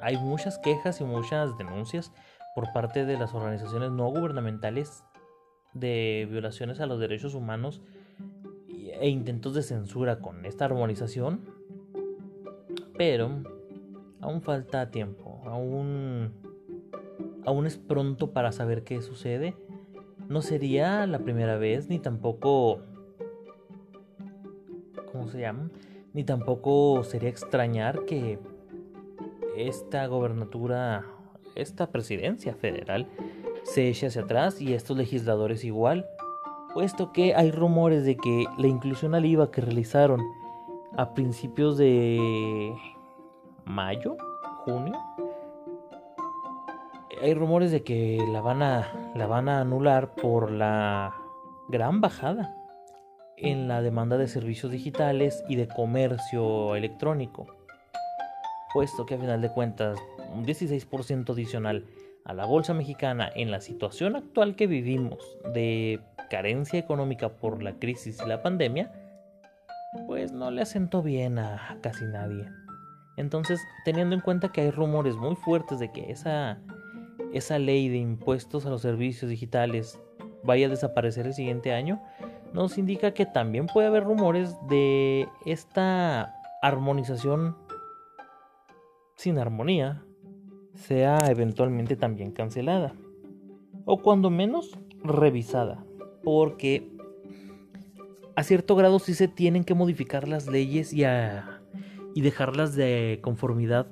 hay 0.00 0.16
muchas 0.16 0.58
quejas 0.58 1.00
y 1.00 1.04
muchas 1.04 1.56
denuncias 1.56 2.12
por 2.56 2.72
parte 2.72 3.06
de 3.06 3.16
las 3.16 3.34
organizaciones 3.34 3.92
no 3.92 4.08
gubernamentales 4.08 5.04
de 5.72 6.26
violaciones 6.28 6.80
a 6.80 6.86
los 6.86 6.98
derechos 6.98 7.34
humanos 7.34 7.82
e 8.68 9.08
intentos 9.08 9.54
de 9.54 9.62
censura 9.62 10.18
con 10.18 10.44
esta 10.44 10.64
armonización. 10.64 11.40
Pero 12.98 13.44
aún 14.20 14.42
falta 14.42 14.90
tiempo, 14.90 15.40
aún, 15.46 16.32
aún 17.46 17.66
es 17.66 17.78
pronto 17.78 18.32
para 18.32 18.50
saber 18.50 18.82
qué 18.82 19.00
sucede. 19.02 19.54
No 20.28 20.42
sería 20.42 21.06
la 21.06 21.20
primera 21.20 21.56
vez, 21.58 21.88
ni 21.88 22.00
tampoco... 22.00 22.80
¿Cómo 25.12 25.28
se 25.28 25.40
llama? 25.40 25.70
Ni 26.12 26.24
tampoco 26.24 27.04
sería 27.04 27.28
extrañar 27.28 28.04
que 28.04 28.38
esta 29.56 30.06
gobernatura, 30.06 31.04
esta 31.54 31.90
presidencia 31.90 32.54
federal, 32.54 33.06
se 33.62 33.88
eche 33.88 34.08
hacia 34.08 34.22
atrás 34.22 34.60
y 34.60 34.74
estos 34.74 34.96
legisladores 34.96 35.64
igual, 35.64 36.06
puesto 36.74 37.12
que 37.12 37.34
hay 37.34 37.50
rumores 37.50 38.04
de 38.04 38.16
que 38.16 38.44
la 38.58 38.66
inclusión 38.66 39.14
al 39.14 39.24
IVA 39.24 39.50
que 39.50 39.60
realizaron 39.60 40.20
a 40.96 41.14
principios 41.14 41.78
de 41.78 42.74
mayo, 43.64 44.16
junio, 44.64 44.98
hay 47.22 47.34
rumores 47.34 47.70
de 47.70 47.84
que 47.84 48.18
la 48.32 48.40
van 48.40 48.62
a 48.62 49.12
la 49.14 49.26
van 49.26 49.48
a 49.48 49.60
anular 49.60 50.14
por 50.14 50.50
la 50.50 51.14
gran 51.68 52.00
bajada 52.00 52.59
en 53.40 53.68
la 53.68 53.82
demanda 53.82 54.18
de 54.18 54.28
servicios 54.28 54.70
digitales 54.72 55.42
y 55.48 55.56
de 55.56 55.68
comercio 55.68 56.76
electrónico 56.76 57.46
puesto 58.72 59.06
que 59.06 59.14
a 59.14 59.18
final 59.18 59.40
de 59.40 59.50
cuentas 59.50 59.98
un 60.34 60.44
16% 60.44 61.30
adicional 61.30 61.86
a 62.24 62.34
la 62.34 62.44
bolsa 62.44 62.74
mexicana 62.74 63.30
en 63.34 63.50
la 63.50 63.60
situación 63.60 64.16
actual 64.16 64.54
que 64.54 64.66
vivimos 64.66 65.38
de 65.52 66.00
carencia 66.28 66.78
económica 66.78 67.30
por 67.30 67.62
la 67.62 67.72
crisis 67.74 68.20
y 68.24 68.28
la 68.28 68.42
pandemia, 68.42 68.92
pues 70.06 70.32
no 70.32 70.50
le 70.50 70.62
asentó 70.62 71.02
bien 71.02 71.38
a 71.38 71.78
casi 71.80 72.04
nadie. 72.04 72.46
Entonces, 73.16 73.60
teniendo 73.84 74.14
en 74.14 74.20
cuenta 74.20 74.52
que 74.52 74.60
hay 74.60 74.70
rumores 74.70 75.16
muy 75.16 75.34
fuertes 75.34 75.80
de 75.80 75.90
que 75.90 76.12
esa, 76.12 76.58
esa 77.32 77.58
ley 77.58 77.88
de 77.88 77.96
impuestos 77.96 78.64
a 78.66 78.70
los 78.70 78.82
servicios 78.82 79.28
digitales 79.28 79.98
vaya 80.44 80.66
a 80.66 80.70
desaparecer 80.70 81.26
el 81.26 81.34
siguiente 81.34 81.72
año, 81.72 82.00
nos 82.52 82.78
indica 82.78 83.12
que 83.12 83.26
también 83.26 83.66
puede 83.66 83.88
haber 83.88 84.04
rumores 84.04 84.56
de 84.68 85.28
esta 85.46 86.34
armonización 86.62 87.56
sin 89.16 89.38
armonía 89.38 90.02
sea 90.74 91.18
eventualmente 91.28 91.96
también 91.96 92.32
cancelada 92.32 92.94
o 93.84 93.98
cuando 93.98 94.30
menos 94.30 94.78
revisada 95.02 95.84
porque 96.22 96.90
a 98.34 98.42
cierto 98.42 98.76
grado 98.76 98.98
sí 98.98 99.14
se 99.14 99.28
tienen 99.28 99.64
que 99.64 99.74
modificar 99.74 100.26
las 100.28 100.46
leyes 100.46 100.92
y, 100.92 101.02
y 102.14 102.20
dejarlas 102.20 102.74
de 102.74 103.18
conformidad 103.22 103.86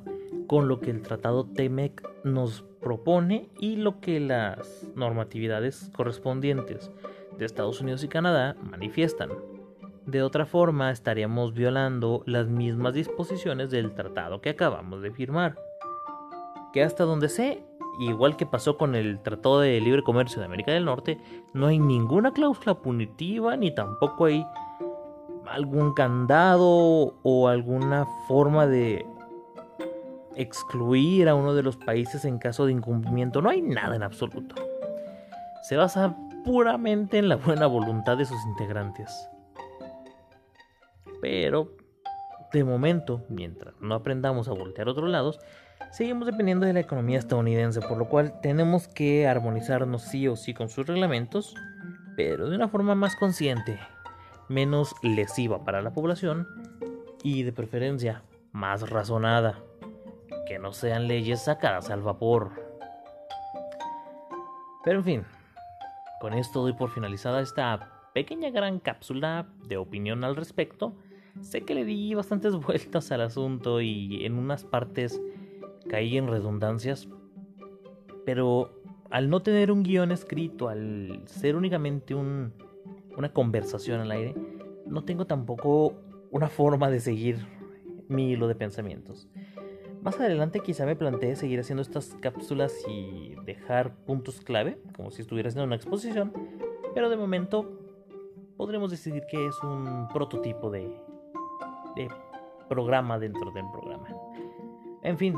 con 0.46 0.68
lo 0.68 0.80
que 0.80 0.90
el 0.90 1.02
tratado 1.02 1.44
TEMEC 1.44 2.02
nos 2.24 2.62
propone 2.80 3.48
y 3.60 3.76
lo 3.76 4.00
que 4.00 4.20
las 4.20 4.86
normatividades 4.94 5.90
correspondientes 5.94 6.90
de 7.38 7.46
Estados 7.46 7.80
Unidos 7.80 8.04
y 8.04 8.08
Canadá 8.08 8.56
manifiestan. 8.60 9.30
De 10.06 10.22
otra 10.22 10.46
forma, 10.46 10.90
estaríamos 10.90 11.52
violando 11.52 12.22
las 12.26 12.48
mismas 12.48 12.94
disposiciones 12.94 13.70
del 13.70 13.94
tratado 13.94 14.40
que 14.40 14.50
acabamos 14.50 15.02
de 15.02 15.10
firmar. 15.10 15.58
Que 16.72 16.82
hasta 16.82 17.04
donde 17.04 17.28
sé, 17.28 17.62
igual 18.00 18.36
que 18.36 18.46
pasó 18.46 18.76
con 18.78 18.94
el 18.94 19.20
Tratado 19.20 19.60
de 19.60 19.80
Libre 19.80 20.02
Comercio 20.02 20.40
de 20.40 20.46
América 20.46 20.72
del 20.72 20.84
Norte, 20.84 21.18
no 21.52 21.66
hay 21.66 21.78
ninguna 21.78 22.32
cláusula 22.32 22.74
punitiva 22.74 23.56
ni 23.56 23.74
tampoco 23.74 24.26
hay 24.26 24.46
algún 25.46 25.94
candado 25.94 27.14
o 27.22 27.48
alguna 27.48 28.06
forma 28.26 28.66
de 28.66 29.04
excluir 30.36 31.28
a 31.28 31.34
uno 31.34 31.52
de 31.54 31.62
los 31.62 31.76
países 31.76 32.24
en 32.24 32.38
caso 32.38 32.66
de 32.66 32.72
incumplimiento. 32.72 33.42
No 33.42 33.50
hay 33.50 33.60
nada 33.60 33.96
en 33.96 34.02
absoluto. 34.02 34.54
Se 35.62 35.76
basa 35.76 36.16
puramente 36.48 37.18
en 37.18 37.28
la 37.28 37.36
buena 37.36 37.66
voluntad 37.66 38.16
de 38.16 38.24
sus 38.24 38.42
integrantes. 38.46 39.28
Pero, 41.20 41.76
de 42.54 42.64
momento, 42.64 43.26
mientras 43.28 43.74
no 43.82 43.94
aprendamos 43.94 44.48
a 44.48 44.52
voltear 44.52 44.88
a 44.88 44.92
otros 44.92 45.10
lados, 45.10 45.40
seguimos 45.92 46.24
dependiendo 46.24 46.64
de 46.64 46.72
la 46.72 46.80
economía 46.80 47.18
estadounidense, 47.18 47.82
por 47.82 47.98
lo 47.98 48.08
cual 48.08 48.40
tenemos 48.40 48.88
que 48.88 49.28
armonizarnos 49.28 50.00
sí 50.00 50.26
o 50.26 50.36
sí 50.36 50.54
con 50.54 50.70
sus 50.70 50.86
reglamentos, 50.86 51.54
pero 52.16 52.48
de 52.48 52.56
una 52.56 52.68
forma 52.68 52.94
más 52.94 53.14
consciente, 53.16 53.78
menos 54.48 54.94
lesiva 55.02 55.64
para 55.64 55.82
la 55.82 55.92
población 55.92 56.48
y 57.22 57.42
de 57.42 57.52
preferencia 57.52 58.22
más 58.52 58.88
razonada, 58.88 59.58
que 60.46 60.58
no 60.58 60.72
sean 60.72 61.08
leyes 61.08 61.42
sacadas 61.44 61.90
al 61.90 62.00
vapor. 62.00 62.52
Pero 64.82 65.00
en 65.00 65.04
fin, 65.04 65.24
con 66.20 66.34
esto 66.34 66.62
doy 66.62 66.72
por 66.72 66.90
finalizada 66.90 67.40
esta 67.40 68.10
pequeña 68.14 68.50
gran 68.50 68.80
cápsula 68.80 69.48
de 69.66 69.76
opinión 69.76 70.24
al 70.24 70.36
respecto 70.36 70.94
Sé 71.42 71.62
que 71.62 71.74
le 71.74 71.84
di 71.84 72.14
bastantes 72.14 72.54
vueltas 72.66 73.10
al 73.12 73.22
asunto 73.22 73.80
y 73.80 74.24
en 74.24 74.34
unas 74.34 74.64
partes 74.64 75.20
caí 75.88 76.18
en 76.18 76.28
redundancias, 76.28 77.08
pero 78.24 78.82
al 79.10 79.30
no 79.30 79.40
tener 79.40 79.72
un 79.72 79.82
guion 79.82 80.12
escrito, 80.12 80.68
al 80.68 81.22
ser 81.26 81.56
únicamente 81.56 82.14
un, 82.14 82.52
una 83.16 83.32
conversación 83.32 84.00
al 84.00 84.10
aire, 84.10 84.34
no 84.86 85.04
tengo 85.04 85.26
tampoco 85.26 85.94
una 86.30 86.48
forma 86.48 86.90
de 86.90 87.00
seguir 87.00 87.46
mi 88.08 88.32
hilo 88.32 88.48
de 88.48 88.54
pensamientos. 88.54 89.28
Más 90.08 90.18
adelante 90.20 90.60
quizá 90.60 90.86
me 90.86 90.96
plantee 90.96 91.36
seguir 91.36 91.60
haciendo 91.60 91.82
estas 91.82 92.16
cápsulas 92.22 92.72
y 92.88 93.34
dejar 93.44 93.94
puntos 94.06 94.40
clave, 94.40 94.78
como 94.96 95.10
si 95.10 95.20
estuviera 95.20 95.50
haciendo 95.50 95.66
una 95.66 95.76
exposición, 95.76 96.32
pero 96.94 97.10
de 97.10 97.18
momento 97.18 97.78
podremos 98.56 98.90
decidir 98.90 99.24
que 99.30 99.46
es 99.46 99.62
un 99.62 100.08
prototipo 100.08 100.70
de, 100.70 100.98
programa 102.70 103.18
dentro 103.18 103.50
del 103.50 103.66
programa. 103.70 104.08
En 105.02 105.18
fin, 105.18 105.34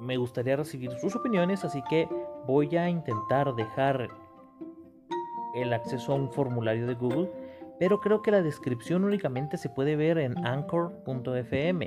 me 0.00 0.16
gustaría 0.16 0.56
recibir 0.56 0.90
sus 0.92 1.14
opiniones, 1.14 1.62
así 1.62 1.82
que 1.82 2.08
voy 2.46 2.74
a 2.78 2.88
intentar 2.88 3.54
dejar 3.54 4.08
el 5.54 5.74
acceso 5.74 6.12
a 6.12 6.14
un 6.14 6.32
formulario 6.32 6.86
de 6.86 6.94
Google, 6.94 7.30
pero 7.78 8.00
creo 8.00 8.22
que 8.22 8.30
la 8.30 8.40
descripción 8.40 9.04
únicamente 9.04 9.58
se 9.58 9.68
puede 9.68 9.94
ver 9.94 10.16
en 10.16 10.42
anchor.fm. 10.46 11.84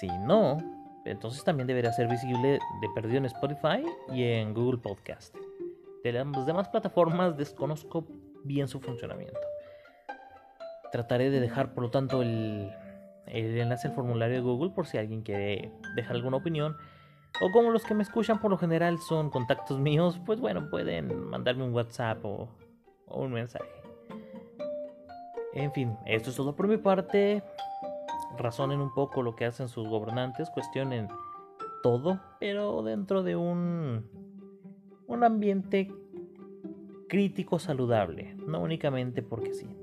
Si 0.00 0.08
no, 0.08 0.58
entonces 1.04 1.44
también 1.44 1.66
debería 1.66 1.92
ser 1.92 2.08
visible 2.08 2.58
de 2.80 2.88
perdido 2.94 3.18
en 3.18 3.26
Spotify 3.26 3.84
y 4.12 4.24
en 4.24 4.54
Google 4.54 4.78
Podcast. 4.78 5.34
De 6.02 6.12
las 6.12 6.46
demás 6.46 6.68
plataformas 6.68 7.36
desconozco 7.36 8.06
bien 8.44 8.68
su 8.68 8.80
funcionamiento. 8.80 9.38
Trataré 10.90 11.30
de 11.30 11.40
dejar, 11.40 11.74
por 11.74 11.84
lo 11.84 11.90
tanto, 11.90 12.22
el, 12.22 12.72
enlace 13.26 13.88
al 13.88 13.94
formulario 13.94 14.36
de 14.36 14.42
Google 14.42 14.70
por 14.70 14.86
si 14.86 14.98
alguien 14.98 15.22
quiere 15.22 15.72
dejar 15.94 16.16
alguna 16.16 16.38
opinión. 16.38 16.76
O 17.40 17.50
como 17.50 17.70
los 17.70 17.84
que 17.84 17.94
me 17.94 18.02
escuchan 18.02 18.40
por 18.40 18.50
lo 18.50 18.58
general 18.58 18.98
son 18.98 19.30
contactos 19.30 19.78
míos, 19.78 20.20
pues 20.26 20.40
bueno, 20.40 20.68
pueden 20.68 21.30
mandarme 21.30 21.64
un 21.64 21.72
WhatsApp 21.72 22.24
o, 22.24 22.48
o 23.06 23.22
un 23.22 23.32
mensaje. 23.32 23.70
En 25.54 25.72
fin, 25.72 25.96
esto 26.06 26.30
es 26.30 26.36
todo 26.36 26.54
por 26.56 26.66
mi 26.66 26.76
parte. 26.76 27.42
Razonen 28.38 28.80
un 28.80 28.92
poco 28.92 29.22
lo 29.22 29.34
que 29.36 29.44
hacen 29.44 29.68
sus 29.68 29.88
gobernantes, 29.88 30.50
cuestionen 30.50 31.08
todo, 31.82 32.20
pero 32.40 32.82
dentro 32.82 33.22
de 33.22 33.36
un, 33.36 34.06
un 35.06 35.24
ambiente 35.24 35.92
crítico 37.08 37.58
saludable, 37.58 38.34
no 38.46 38.60
únicamente 38.60 39.22
porque 39.22 39.52
sí. 39.52 39.76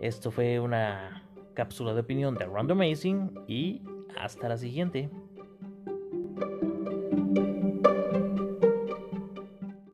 Esto 0.00 0.30
fue 0.30 0.60
una 0.60 1.28
cápsula 1.54 1.92
de 1.94 2.00
opinión 2.00 2.34
de 2.34 2.46
Random 2.46 2.80
Amazing 2.80 3.44
y 3.46 3.82
hasta 4.16 4.48
la 4.48 4.56
siguiente. 4.56 5.10